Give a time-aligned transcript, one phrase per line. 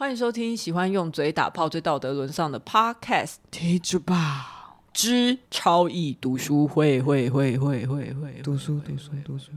[0.00, 9.50] 欢迎收听喜欢用嘴打炮、最道德沦丧的 Podcast，听着吧，之超易读书会会会会会会读书读书读书。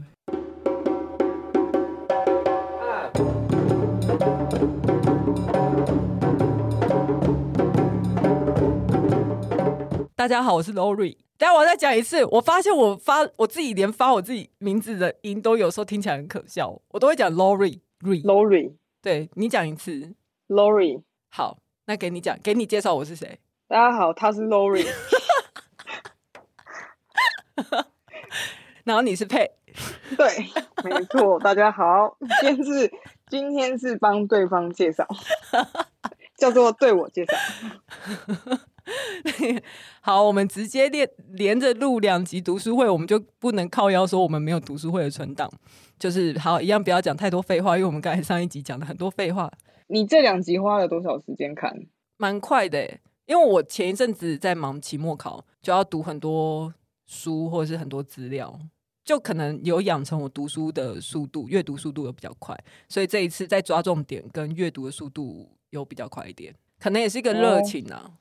[10.14, 11.16] 大家好，我是 Lori。
[11.38, 20.14] 等下我再讲一次，我发现我发我自己连发我自己名字的音都有时候听起来很可笑，我都会讲 Lori，Lori，对，你讲一次。
[20.50, 23.40] Lori，好，那给你讲，给你介绍我是谁。
[23.68, 24.86] 大家好，他是 Lori，
[28.84, 29.50] 然后你是佩，
[30.18, 30.28] 对，
[30.84, 31.40] 没错。
[31.40, 32.92] 大家好，今天是
[33.30, 35.08] 今天是帮对方介绍，
[36.36, 37.38] 叫做对我介绍。
[40.02, 45.50] 好，我们直接连连着录两集读书会，我们就不能靠腰说我们没有读书会的存档，
[45.98, 49.50] 就是好一样，不要讲太多废话，因为我们刚才上一集讲了很多废话。
[49.94, 51.72] 你这两集花了多少时间看？
[52.18, 52.98] 蛮快的，
[53.28, 56.74] 因为我前一阵子在忙期末考，就要读很多
[57.06, 58.60] 书或者是很多资料，
[59.06, 62.58] 就可能有养成我读书的速度，阅读速度有比较快，
[62.90, 68.02] 所以这一次在抓重点跟阅读的速度有比较快一点，可能也是一个热情啊。
[68.04, 68.14] 哦、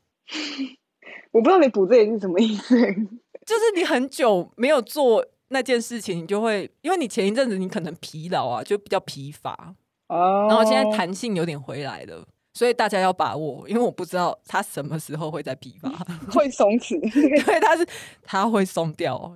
[1.30, 9.74] 我不知道你补这一句是什么意思，就是你很久没有做那件事情，你就会因为你前一阵子你可能疲劳啊，就比较疲乏。
[10.48, 15.88] 然后现在弹性有点回来了，所以大家要把握，因为我不知道他什么时候会再批发，
[16.32, 17.00] 会松弛，
[17.44, 17.86] 对，他是
[18.22, 19.34] 他会松掉。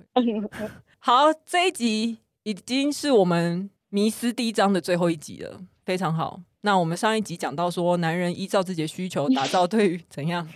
[0.99, 6.41] 好，这一集已经是我们迷失第一章的最后一集了，非常好。
[6.61, 10.47] 那我们上一集讲到说，男人依照自己的需求打造对于怎样？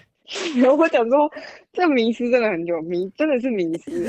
[0.77, 1.31] 我讲说，
[1.71, 4.07] 这迷失真的很久，迷真的是迷失。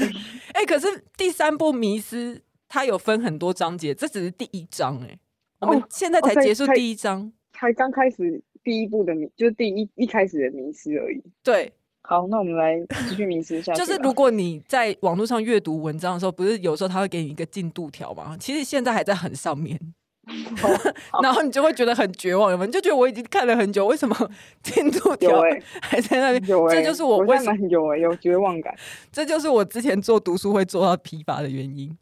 [0.53, 5.19] 哎、欸，可是第三部迷失它有分很多章节，这只是第一章哎、欸。
[5.63, 11.23] 我们现在才结束第一章，哦、才刚开始第一部的迷，就是第一一开始的迷失而已。
[11.43, 12.77] 对，好，那我们来
[13.09, 13.73] 继续迷思一下。
[13.79, 18.37] 就是如果你在网络上阅读文章的时候，不是有时候他会给你一个进度条吗？
[18.41, 19.79] 其实现在还在很上面，
[21.23, 22.67] 然后你就会觉得很绝望，有没有？
[22.67, 24.17] 你就觉得我已经看了很久，为什么
[24.65, 25.41] 进度条
[25.81, 26.47] 还在那边？
[26.49, 28.75] 有欸、这就是我为什么有哎、欸、有绝望感，
[29.13, 31.97] 这就是我之前做读书会做到疲乏的原因。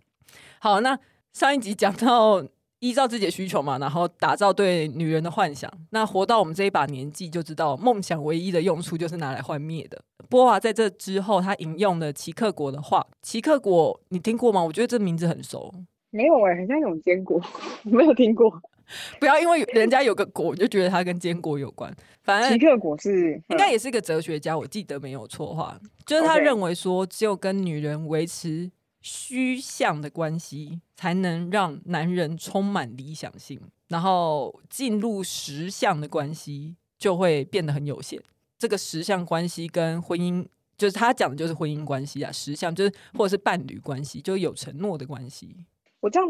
[0.60, 0.98] 好，那
[1.34, 2.42] 上一集讲到。
[2.80, 5.70] 依照自己的需求嘛，然后打造对女人的幻想。
[5.90, 10.00] 那活到我们这一把年纪，就知道梦想唯一的用处就是拿来幻灭的。
[10.28, 13.06] 波娃在这之后，他引用了齐克果的话。
[13.22, 14.62] 齐克果，你听过吗？
[14.62, 15.72] 我觉得这名字很熟。
[16.10, 17.40] 没有哎、欸，好像有坚果，
[17.84, 18.50] 没有听过。
[19.20, 21.94] 不要因为人家有个果，你就觉得它跟坚果有关。
[22.24, 28.70] 反正齐克果是应该也是一个哲学家，我记得没有错的话，就是他认为说，只有跟女人维持。
[29.00, 38.20] 虚像的关系才能让男人充满理想性，然后进入实相的关系就会变得很有限。
[38.58, 40.46] 这个实相关系跟婚姻，
[40.76, 42.30] 就是他讲的就是婚姻关系啊。
[42.30, 45.56] 实相就是或者是伴侣关系，就是有承诺的关系。
[46.00, 46.28] 我这样，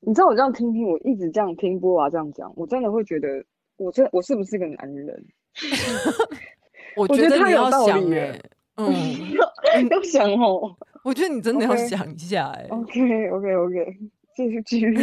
[0.00, 3.44] 你知道我这样听听，我一直这样听波娃这样讲，我真的会觉得，
[3.76, 5.26] 我这我是不是个男人？
[6.96, 8.40] 我觉得你要想欸。
[8.78, 8.94] 嗯，
[9.82, 10.76] 你都想哦。
[11.04, 12.68] 我觉得你真的要想一下哎、欸。
[12.68, 13.96] OK OK OK，
[14.34, 14.94] 继续继续。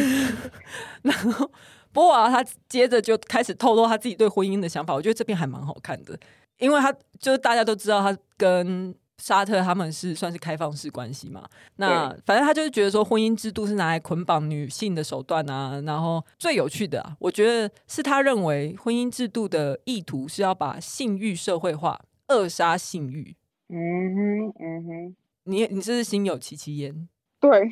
[1.04, 1.50] 然后
[1.92, 4.94] 波娃他接着就开始透露他自己对婚姻的想法。
[4.94, 6.18] 我觉得这边还蛮好看的，
[6.60, 11.44] 因为他就是大家都知道他跟沙特他们是算是开放式关系嘛。
[11.78, 15.82] 那反正他就是觉得说婚姻制度是拿来捆绑女性的手段啊。
[15.86, 23.36] 然后最有趣的啊，我觉得是他认为婚姻制度的意图是要把性欲社会化，扼杀性欲。
[23.70, 27.08] 嗯哼，嗯哼，你你这是心有戚戚焉？
[27.42, 27.70] 对，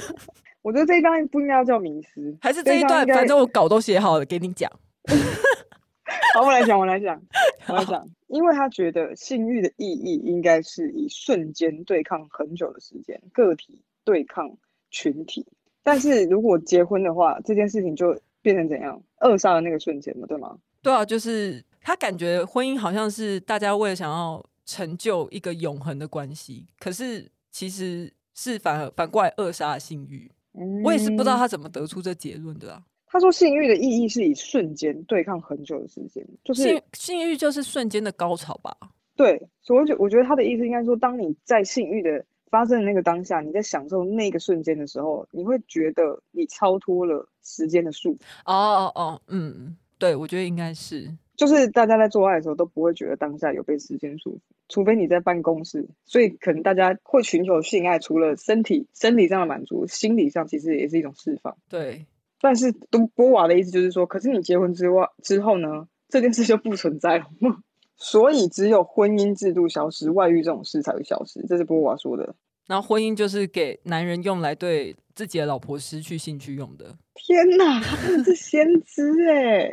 [0.62, 3.06] 我觉得这一段不应该叫迷思，还是这一段？
[3.06, 4.70] 反正我稿都写好了，给你讲。
[6.34, 7.20] 好，我来讲，我来讲，
[7.68, 8.08] 我来讲。
[8.28, 14.56] 因为他觉得性欲的意义应该是以瞬间对抗很久的时间，个体对抗
[14.90, 15.46] 群体。
[15.82, 19.00] 但是如果结婚的话，这件事情就变成怎样？
[19.20, 20.56] 扼杀了那个瞬间嘛，对吗？
[20.82, 24.44] 对啊，就是他感觉婚姻好像是大家为了想要。
[24.64, 30.30] 成就一个永恒的关系，可是其实是反而反过来扼杀性欲。
[30.52, 32.82] 嗯，我也是不知道他怎么得出这结论的啊。
[33.06, 38.76] 他说性欲的意义是以瞬间对抗很久的时间，就是性性欲就是瞬间的高潮吧？
[39.16, 48.18] 对，所以我觉我觉得他的意思应该说，当你在性欲的发生的那个当下，你在享受那个瞬间的时候，你会觉得你超脱了时间的束缚。
[48.46, 51.16] 哦哦哦，嗯，对，我觉得应该是。
[51.36, 61.56] 就是大家在做爱的时候都不会觉得当下有被时间束缚，除非你在办公室，所以可能大家会寻求性爱，除了身体身体上的满足，心理上其实也是一种释放。
[61.68, 62.06] 对，
[62.40, 62.72] 但是
[63.14, 67.24] 波瓦的意思就是说，可是你结婚之外之后呢，这件事就不存在了。
[67.96, 71.44] 所以只有婚姻制度消失，外遇这种事才会消失。
[71.46, 72.34] 这是波瓦说的。
[72.66, 76.96] 然后婚姻就是给男人用来对自己的老婆失去兴趣用的。
[77.14, 79.70] 天哪，他是先知哎！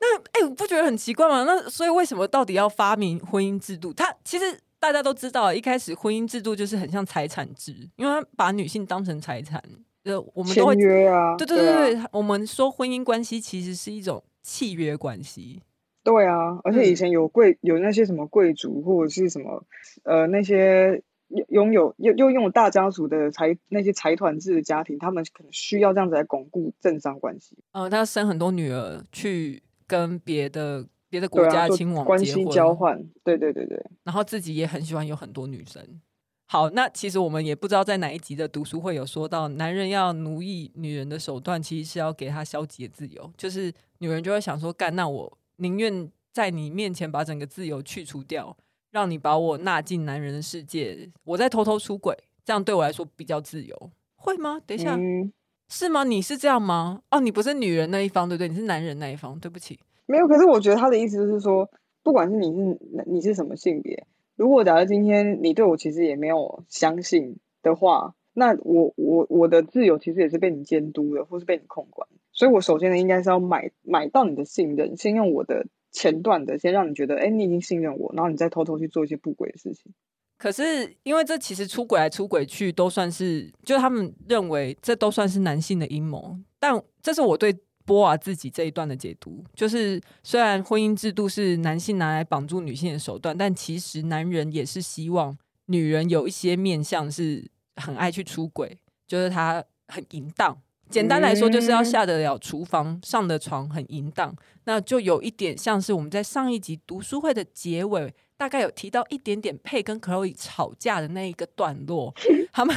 [0.00, 1.44] 那哎，不觉得很奇怪吗？
[1.44, 3.92] 那所以为什么到底要发明婚姻制度？
[3.92, 9.62] 他其实大家都知道，一开始婚姻制度就是很像财产制，因为他把女性当成财产。
[10.04, 15.60] 呃，我们都会约啊，对对对对，对啊、我们说婚姻关系其实是一种契约关系。
[16.02, 19.62] 对啊，而且以前有贵、嗯、有那些什么贵族或者是什么
[20.04, 21.02] 呃那些
[21.48, 27.58] 拥有又又拥有大家族的财那些财团制的家庭，他们可能需要这样子来巩固政商关系。
[27.72, 36.00] 呃，他要生很多女儿去跟别的别的国家亲王、啊、关系交换，对对对对，然后自己也很喜欢有很多女生。
[36.46, 45.38] 好，那其实我们也不知道在哪一集的读书会有说到，男人要奴役女人的手段，其实是要给她消极的自由，就是女人就会想说，干，那我。
[45.62, 48.56] 宁愿在你面前把整个自由去除掉，
[48.92, 54.58] 让你把我纳进男人的世界，我再偷偷出轨，这样对我来说比较自由，会吗？
[54.66, 55.30] 等一下，嗯、
[55.70, 56.02] 是吗？
[56.04, 57.00] 你是这样吗？
[57.10, 58.48] 哦，你不是女人那一方，对不对？
[58.48, 59.78] 你是男人那一方，对不起。
[60.06, 61.70] 没有，可是我觉得他的意思就是说，
[62.02, 72.08] 不管是你是你是什么性别，如果假如今天你对我其实也没有相信的话，那我我我的自由其实也是被你监督的，或是被你控管。
[72.32, 79.92] 所以，我首先呢，应该是要买买到你的信任，先用我的前段的，先让你觉得，哎，你已经信任我，然后你再偷偷去做一些不轨的事情。
[80.40, 86.34] 可是，因为这其实出轨来出轨去都算是，就他们认为这都算是男性的阴谋。
[86.58, 87.54] 但这是我对
[87.84, 97.46] 波娃自己这一段的解读，就是虽然婚姻制度是男性拿来绑住女性的手段，但其实男人也是希望女人有一些面向是
[97.76, 100.56] 很爱去出轨，就是他很淫荡。
[100.88, 104.34] 简单来说，就是要下得了厨房，上的床很淫荡，
[104.64, 112.14] 那就有一点像是我们在上一集读书会的结尾，大概有提到一点点佩跟 Chloe 吵架的那一个段落，
[112.50, 112.74] 他们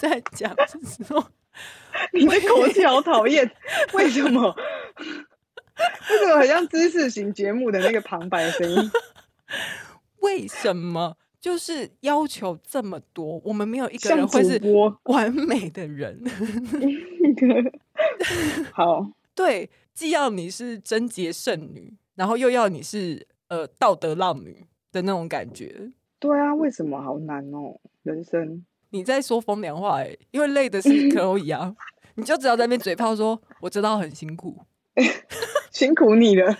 [0.00, 0.50] 在讲
[1.06, 1.30] 说，
[2.14, 3.50] 你的口气好讨厌，
[3.92, 4.40] 为什么？
[6.08, 8.90] 为什么很像知识型节目的那个旁白声音？
[10.20, 11.18] 为什么？
[11.38, 14.58] 就是要求这么多，我们没有一个人会是
[15.02, 16.18] 完美的人。
[18.72, 25.90] 好，对，既要你是贞洁圣女，然后又要你是呃道德浪女的那种感觉。
[26.18, 27.78] 对啊，为什么好难哦？
[28.02, 31.74] 人生你在说风凉话哎，因为累的是 Chloe 啊，
[32.14, 34.62] 你就只要在那边嘴炮说，我知道很辛苦，
[35.70, 36.56] 辛苦你了。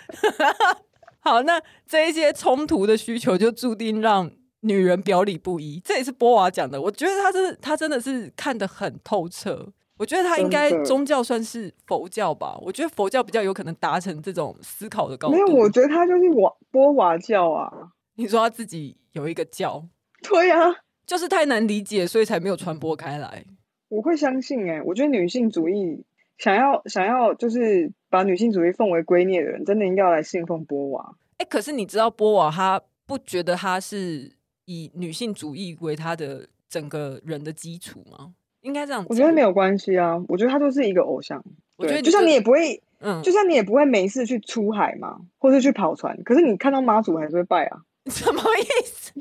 [1.21, 4.29] 好，那这一些冲突的需求就注定让。
[4.61, 6.81] 女人表里不一，这也是波娃讲的。
[6.81, 9.71] 我觉得他是他真的是看得很透彻。
[9.99, 12.57] 我觉得他应该宗教算是佛教吧。
[12.59, 15.35] 我觉得佛教比较有可能达成这种思考的高度。
[15.35, 17.71] 没有，我觉得他就是瓦波娃教啊。
[18.15, 19.87] 你说他自己有一个教？
[20.23, 20.59] 对啊，
[21.05, 23.45] 就是太难理解，所以才没有传播开来。
[23.89, 26.03] 我会相信哎、欸，我觉得女性主义
[26.37, 31.15] 想要想要就是把女性主义奉为圭臬的人，真的应该要来信奉波娃。
[31.37, 34.31] 哎、欸，可是你知道波娃他不觉得他是？
[34.67, 38.33] 以女性主义为他的整个人的基础吗？
[38.61, 39.05] 应该这样。
[39.07, 41.39] 我觉得没有关系啊，我觉得他就是一个偶像。
[41.75, 46.19] 我觉得就像你也不会，嗯，就像你也不会没事去出海嘛，或是去跑船。
[46.23, 47.83] 可是你看到妈祖还是会拜啊？
[48.11, 49.11] 什么意思？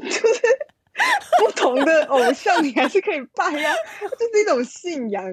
[0.00, 0.42] 就是
[1.38, 3.74] 不同的偶像，你还是可以拜啊，
[4.18, 5.24] 就是一种信仰，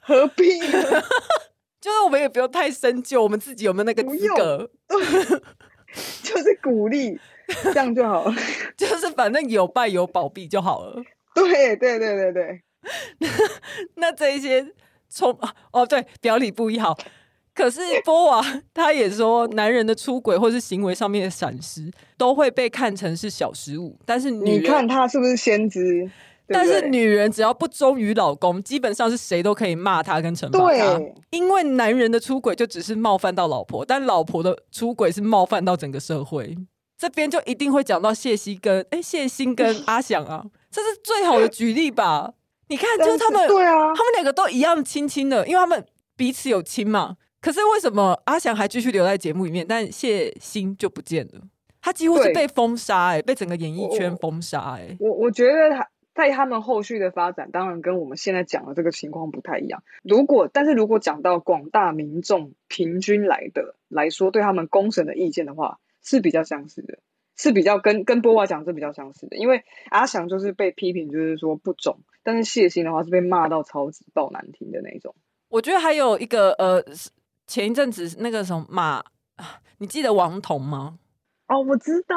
[0.00, 1.02] 何必呢？
[1.80, 4.70] 就是我们也不用太深究，我们自己有没有那个资格，
[6.22, 7.18] 就是鼓励。
[7.64, 8.34] 这样就好了，
[8.78, 11.02] 就是反正有拜有保庇就好了。
[11.34, 12.62] 对对对对对，
[13.96, 14.66] 那这一些
[15.10, 15.38] 从
[15.70, 16.96] 哦对表里不一好，
[17.54, 18.42] 可是 波娃
[18.72, 26.10] 他也说，男人的出轨或是行为上面的闪失都会被看成是小失误，但是你看他是不是先知？
[26.48, 36.54] 但是女人只要不忠于老公，基本上是谁都可以骂他跟惩罚他，对因为男人的出轨就只是冒犯到老婆，但老婆的出轨是冒犯到整个社会。
[36.98, 42.32] 这边就一定会讲到谢希跟哎谢欣跟 阿翔啊，这是最好的举例吧？
[42.68, 45.84] 你看，就是他们，对啊，他们两个都一样亲亲的，因为他们
[46.16, 47.16] 彼此有亲嘛。
[47.42, 51.42] 可是为什么阿翔还继续留在节目里面，但谢欣就不见了？
[51.82, 54.96] 他几乎是被封杀哎、欸，被整个演艺圈封杀哎、欸。
[55.00, 59.82] 我我觉得他在他们后续的发展，当然跟我们现在讲的这个情况不太一样。
[60.02, 65.78] 如果但是如果讲到广大民众平均来的来说，对他们公审的意见的话。
[66.04, 66.98] 是比较相似的，
[67.36, 75.14] 是比较跟跟波娃讲是比较相似的，因为阿翔就是被批评，就是说不忠，但是谢欣的话是被骂到超级爆难听的那种。
[75.48, 76.84] 我觉得还有一个呃，
[77.46, 79.02] 前一阵子那个什么马
[79.78, 80.98] 你记得王彤吗？
[81.48, 82.16] 哦，我知道，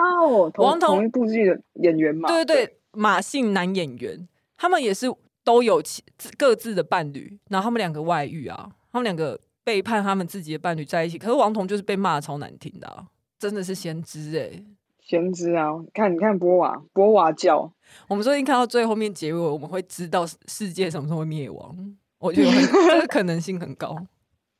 [0.64, 2.30] 王彤同一部剧的演员嘛。
[2.30, 5.08] 对对对，马姓男演员，他们也是
[5.44, 6.04] 都有其
[6.38, 14.66] 各自的伴侣，然后他们两个外遇啊，他们两个背叛他们自己的伴侣在一起，可是王彤就是被骂的超难听的，啊，真的是先知哎，欸，
[15.02, 15.72] 先知啊！
[15.94, 17.70] 看，你看波瓦，波娃叫，
[18.08, 23.96] 我们最近看到最后面结尾，我们会知道世界什么时候会灭亡，我觉得很这个可能性很高。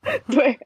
[0.30, 0.58] 对，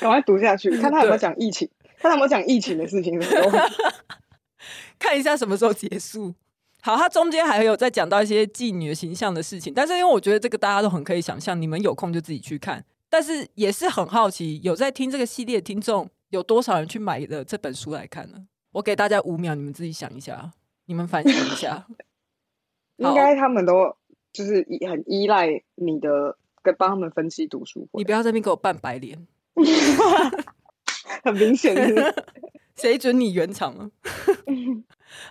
[0.00, 1.68] 赶快读下去，看他有没有讲疫情。
[1.98, 3.50] 看他有没有讲疫情的事情的时候，
[4.98, 6.34] 看一下什么时候结束。
[6.80, 12.84] 好，他中间还有在讲到一些妓女的形象的事情，但是因为我觉得这个大家都很可以想象，你们有空就自己去看。
[13.08, 18.46] 但是也是很好奇，有在听这个系列的听众有多少人去买了这本书来看呢？
[18.72, 20.50] 我给大家五秒，你们自己想一下，
[20.86, 21.86] 你们反省一下。
[22.98, 23.94] 应该他们都
[24.32, 25.46] 就是很依赖
[25.76, 27.98] 你的，跟帮他们分析读书会。
[27.98, 29.26] 你不要在那边给我扮白脸。
[31.24, 32.14] 很明显的，
[32.74, 33.90] 谁准你圆场了？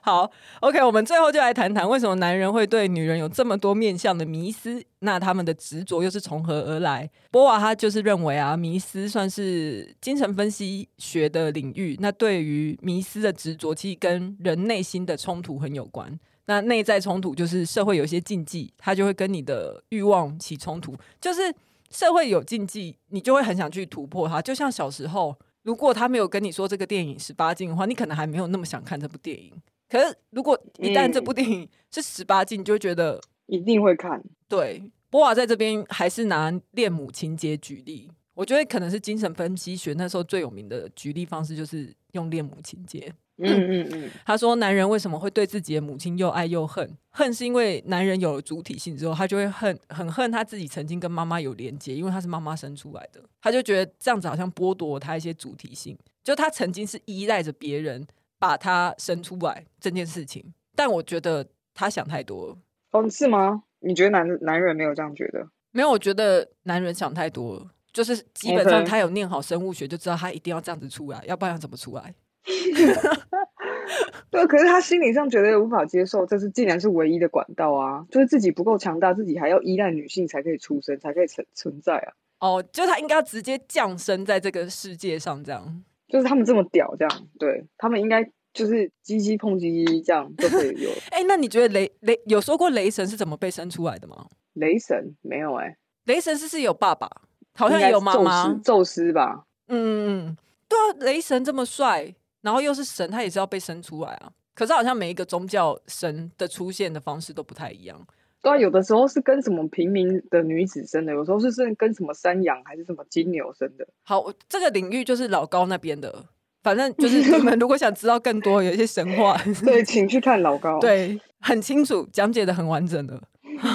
[0.02, 0.30] 好
[0.62, 7.10] ，OK，我们最后就来谈谈为什么男人会对女人有这么多面向的迷思，那他们的执着又是从何而来？
[7.32, 11.98] 波娃他就是认为啊，迷思算是精神分析学的领域。
[12.00, 16.20] 那对于迷思的执着，其实跟人内心的冲突很有关。
[16.46, 20.96] 那内在冲突就是社会有一些禁忌，它就会跟你的欲望起冲突。
[21.20, 21.54] 就是
[21.90, 24.42] 社会有禁忌，你就会很想去突破它。
[24.42, 25.38] 就像小时候。
[25.64, 29.54] 如果他没有跟你说这个电影十八禁的话，你可能还没有那么想看这部电影。
[29.88, 34.20] 可是如果一旦这部电影是十八禁，你就会觉得一定会看。
[34.48, 34.82] 对，
[35.12, 43.14] 波瓦在这边还是拿恋母情节举例，我觉得可能是精神分析学那时候最有名的举例方式，就是用恋母情结。
[43.44, 46.98] 嗯嗯嗯，他说，男人为什么会对自己的母亲又爱又恨？
[47.10, 58.06] 恨是因为男人有了主体性之后，他就会恨，很恨他自己曾经跟妈妈有连接，因为他是妈妈生出来的，他就觉得这样子好像剥夺了他一些主体性，就他曾经是依赖着别人
[58.40, 60.54] 把他生出来这件事情。
[60.76, 62.58] 但我觉得他想太多了。
[62.92, 63.64] 哦，是吗？
[63.80, 65.48] 你觉得男男人没有这样觉得？
[65.72, 72.14] 没有，我觉得男人想太多了，就是基本上他有念好生物学，就知道他一定要这样子出来，要不然怎么出来？
[74.32, 78.06] 对，可是他心理上绝对无法接受，这是竟然是唯一的管道啊！
[78.10, 82.14] 就是自己不够强大，自己还要依赖女性才可以出生，才可以存存在啊！
[82.40, 85.84] 哦，就他应该要直接降生在这个世界上，这样。
[86.08, 90.90] 就是他们这么屌，这样，对，他们应该就是鸡鸡碰鸡鸡这样都可以有。
[91.12, 94.26] 哎、欸，那你觉得雷雷有说过雷神是怎么被生出来的吗？
[94.54, 97.08] 雷神没有哎、欸，雷神是是有爸爸，
[97.54, 99.46] 好像也有妈妈，宙斯吧？
[99.68, 102.14] 嗯嗯，对啊，雷神这么帅。
[102.42, 104.32] 然后又是神，他也是要被生出来啊。
[104.54, 108.00] 可是好像每一个宗教神的出现的方式都不太一样。
[108.42, 113.88] 对啊，有的时候是跟什么平民的女子生的，有时候是是跟什么山羊还是什么金牛生的。
[114.04, 116.26] 好，这个领域就是老高那边的。
[116.64, 120.80] 反正就是你们 如果想知道更多有一些神话，对，请去看老高。
[120.80, 123.20] 对，很清楚，讲解的很完整的。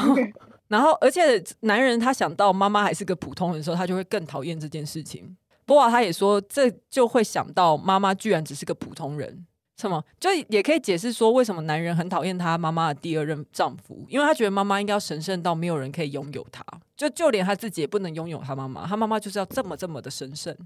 [0.69, 5.37] 然后，而且男人他想到妈妈还是个普通人的时候，他就会更讨厌这件事情。
[5.67, 9.45] 波娃他也说，这就会想到妈妈居然只是个普通人，
[9.77, 16.65] 什么就也可以解释说，为什么男人很讨厌他妈妈的第二任丈夫，因为他觉得妈妈应该要神圣到没有人可以拥有他，
[16.97, 20.57] 就就连他自己也不能拥有他妈妈，他妈妈就是要这么这么的神圣。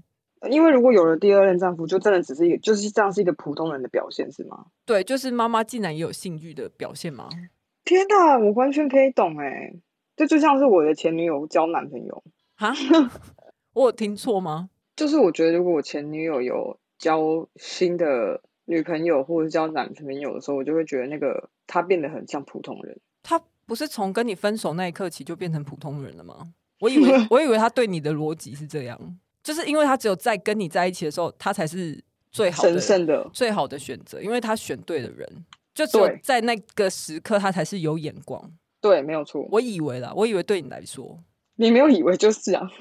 [0.49, 4.65] 因为如果有了第二任丈夫，就真的只是一个，就是这样是一个普通人的表现，是吗？
[4.85, 7.29] 对，就是妈妈竟然也有性欲的表现吗？
[7.85, 9.73] 天哪，我完全可以懂哎，
[10.15, 12.23] 这就像是我的前女友交男朋友
[12.55, 12.73] 哈，
[13.73, 14.69] 我有听错吗？
[15.01, 22.95] 就是我觉得，如果我前女友有交新的女朋友或者是交男朋友的时候，我就会觉得那个她变得很像普通人。
[23.23, 26.53] 她不是从跟你分手那一刻起就变成普通人了吗？
[26.81, 31.99] 我以为 我以为他对你的逻辑是这样，就是因为他只有在跟你在一起的时候，他才是
[32.31, 35.27] 最好的、神圣的、最好的选择，因为他选对了人，
[35.73, 38.51] 就只有在那个时刻他才是有眼光。
[38.79, 39.47] 对，没有错。
[39.49, 41.17] 我以为啦，我以为对你来说，
[41.55, 42.69] 你没有以为就是啊。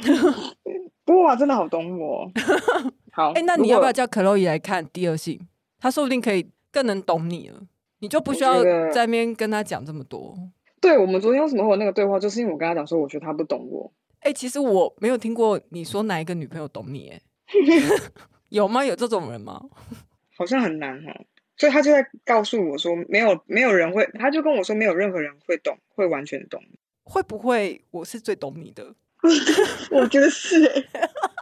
[1.19, 2.31] 哇，真的好懂我。
[3.13, 5.41] 好，哎、欸，那你要不要叫克洛伊来看第二性？
[5.79, 7.61] 他说不定可以更能懂你了，
[7.99, 10.37] 你就不需要在那边跟他讲这么多。
[10.81, 13.93] 对，我们昨天为什么会有那个对话，就是因为我跟他讲说，我觉得他不懂我。
[14.21, 17.21] 哎、欸，其实我没有听过你说哪一个女朋友懂你，哎，
[18.51, 18.85] 有吗？
[18.85, 19.63] 有这种人吗？
[20.37, 21.15] 好像很难哈。
[21.57, 26.63] 所以他就在告诉我说，没有，没有人会，他就跟我说，没有任何人会懂，会完全懂。
[27.03, 28.95] 会不会我是最懂你的？
[29.91, 30.89] 我觉得是、欸，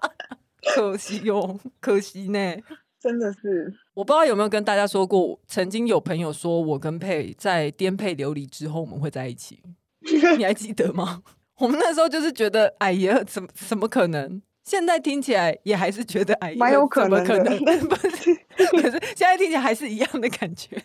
[0.75, 2.57] 可惜哟，可惜呢，
[3.01, 3.73] 真的是。
[3.95, 9.63] 我不知道有没有跟大家说过，曾经有朋友说我跟佩在颠沛流离之后我们会在一起，
[10.37, 11.23] 你还记得吗？
[11.59, 14.43] 我们那时候就是觉得，哎呀，怎么怎么可能？
[14.65, 17.59] 现在听起来也还是觉得哎，蛮有可能的，
[17.89, 18.35] 不是？
[18.55, 20.81] 可是现在听起来还是一样的感觉。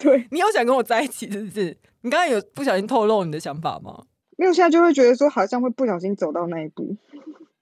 [0.00, 1.76] 对，你有想跟我在一起是不是？
[2.00, 4.02] 你刚刚有不小心透露你的想法吗？
[4.42, 6.96] 没有，现在就会觉得说好像会不小心走到那一步。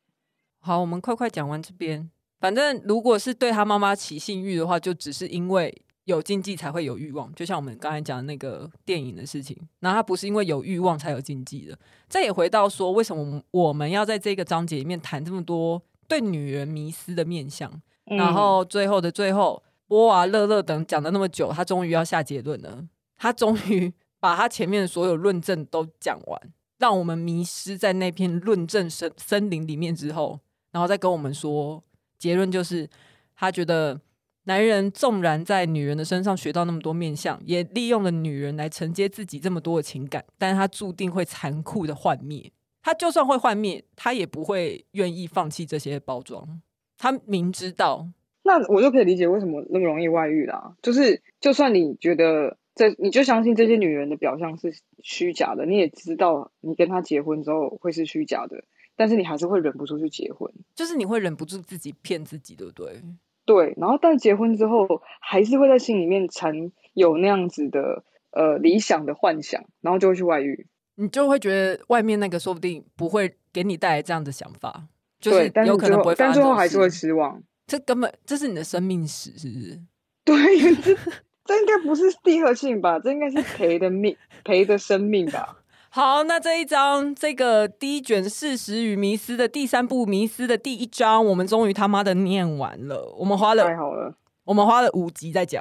[0.60, 2.10] 好，我们快快讲完这边。
[2.38, 9.54] 反正如果是对他妈妈起性欲的话，就只是因为有禁忌才会有欲望，就像我们刚才讲的那个电影的事情。
[9.80, 11.78] 那他不是因为有欲望才有禁忌的。
[12.08, 17.70] 这也回到说，为什么我们要在这个章节里面谈这么多对女人迷思的面相？
[18.06, 22.88] 嗯、然后最后的最后，波娃、乐乐等讲了那么久，他终于要下结论了。
[23.18, 26.40] 他终于把他前面的所有论证都讲完，
[26.80, 30.40] 让我们迷失在那片论证森森林里面之后，
[30.72, 31.84] 然后再跟我们说。
[32.18, 32.88] 结论就是，
[33.36, 34.00] 他觉得
[34.44, 42.52] 男人纵然在女人的身上学到那么多面相，也利用了女人来承接自己这么多的情感，但是他注定会残酷的幻灭。
[42.82, 46.60] 他就算会幻灭，他也不会愿意放弃这些包装。
[46.96, 48.08] 他明知道，
[48.42, 50.74] 那我就可以理解为什么那么容易外遇啦。
[50.82, 52.56] 就是，就算你觉得
[52.88, 54.72] 这，你就相信这些女人的表象是
[55.02, 58.64] 虚假的，你也知道你跟她结婚之后会是虚假的。
[58.96, 63.02] 但是你还是会忍不住去结婚，就是你会忍不住自己骗自己，对不对？
[63.46, 77.42] 对，然后但结婚之后，还是会在心里面缠有那样子的呃理想的幻想，然后就会去外遇，你就会觉得外面那个说不定不会给你带来这样的想法，就是有可能不会但最后还是会失望。
[77.66, 79.80] 这根本这是你的生命史，是不是？
[80.24, 80.94] 对，这
[81.50, 82.96] 这应该不是地和性吧？
[83.00, 85.56] 这应该是赔的命，赔的生命吧。
[85.90, 93.12] 好，那这一章这个第一卷《事实与迷思》的第三部《迷思》的第一章，我们终于他妈的念完了。
[93.18, 94.14] 我们花了，太好了，
[94.44, 95.60] 我们花了五集在讲。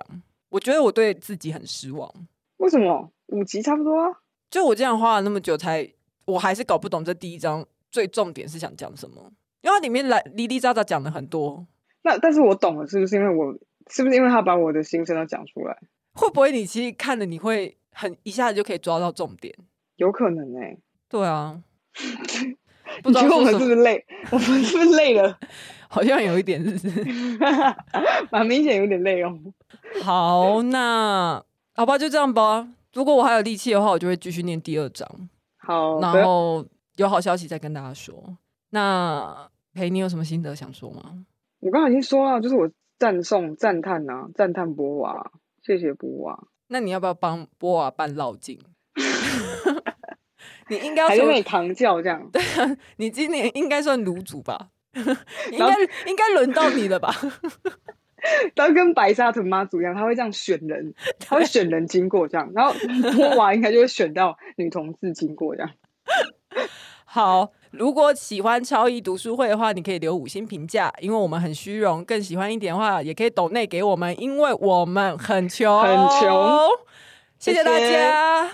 [0.49, 2.07] 我觉得我对自己很失望。
[2.57, 3.09] 为什么？
[3.29, 4.11] 五集差不多啊。
[4.51, 5.91] 就我这样花了那么久才，
[6.25, 9.31] 我还是搞不懂这第一章最重点是想讲什么。
[9.61, 11.65] 因为它里面来哩哩喳喳讲了很多。
[12.03, 13.57] 那但是我懂了，是不是因为我
[13.89, 15.77] 是不是因为他把我的心声都讲出来？
[16.13, 19.53] 会不会你其实看了你会很一下子就可以抓到重点？
[19.97, 21.61] 有可能哎、欸，对啊，
[23.03, 24.05] 不知道我们是不是累？
[24.31, 25.37] 我们是不是累了？
[25.89, 27.03] 好像有一点，是不是？
[28.31, 29.37] 蛮明显有点累哦。
[30.03, 32.67] 好，那好吧，就这样吧。
[32.93, 35.07] 如果我还有力气的话，我就会继续念第二章。
[35.57, 36.65] 好，然后
[36.97, 38.37] 有好消息再跟大家说。
[38.69, 41.25] 那裴，你有什么心得想说吗？
[41.59, 45.31] 我刚刚已经说了，就是我赞颂、赞叹啊，赞叹波娃，
[45.63, 46.43] 谢谢波娃。
[46.67, 48.59] 那你要不要帮波娃办绕境？
[50.67, 52.29] 你应该还是扛轿这样？
[52.31, 54.69] 对啊，你今年应该算炉主吧？
[55.51, 55.75] 应该
[56.07, 57.13] 应该轮到你了吧？
[58.53, 62.73] 他跟白沙屯妈祖一样，他会这样选人，他会选人经过这样，然后
[63.15, 65.71] 波娃应该就会选到女同志经过这样。
[67.05, 72.03] 好，如果喜欢超易读书会的话，你可以留五星评价，因为我们很虚荣。
[72.03, 76.67] 更喜欢一点的话，也可以抖内给我们，因为我们很穷，很穷。
[77.37, 78.49] 谢谢大家。